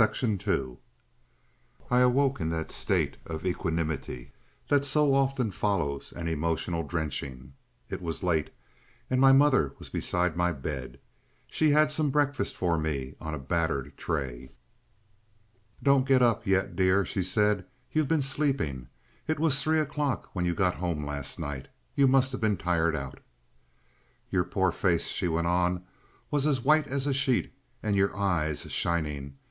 §2 0.42 0.78
I 1.90 1.98
awoke 1.98 2.40
in 2.40 2.48
that 2.50 2.70
state 2.70 3.16
of 3.26 3.44
equanimity 3.44 4.30
that 4.68 4.84
so 4.84 5.12
often 5.12 5.50
follows 5.50 6.12
an 6.12 6.28
emotional 6.28 6.84
drenching. 6.84 7.54
It 7.90 8.00
was 8.00 8.22
late, 8.22 8.50
and 9.10 9.20
my 9.20 9.32
mother 9.32 9.74
was 9.80 9.88
beside 9.90 10.36
my 10.36 10.52
bed. 10.52 11.00
She 11.48 11.70
had 11.70 11.90
some 11.90 12.08
breakfast 12.10 12.56
for 12.56 12.78
me 12.78 13.16
on 13.20 13.34
a 13.34 13.38
battered 13.38 13.96
tray. 13.98 14.52
"Don't 15.82 16.06
get 16.08 16.22
up 16.22 16.46
yet, 16.46 16.76
dear," 16.76 17.04
she 17.04 17.24
said. 17.24 17.66
"You've 17.92 18.08
been 18.08 18.22
sleeping. 18.22 18.88
It 19.26 19.40
was 19.40 19.60
three 19.60 19.80
o'clock 19.80 20.30
when 20.34 20.44
you 20.46 20.54
got 20.54 20.76
home 20.76 21.04
last 21.04 21.38
night. 21.40 21.66
You 21.96 22.06
must 22.06 22.30
have 22.32 22.40
been 22.40 22.56
tired 22.56 22.94
out." 22.96 23.18
"Your 24.30 24.44
poor 24.44 24.70
face," 24.72 25.08
she 25.08 25.26
went 25.28 25.48
on, 25.48 25.84
"was 26.30 26.46
as 26.46 26.62
white 26.64 26.86
as 26.86 27.06
a 27.08 27.12
sheet 27.12 27.52
and 27.82 27.96
your 27.96 28.16
eyes 28.16 28.62
shining. 28.72 29.34